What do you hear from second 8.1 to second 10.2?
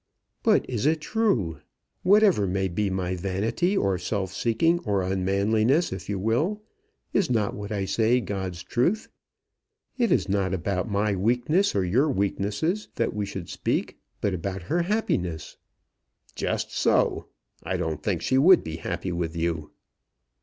God's truth? It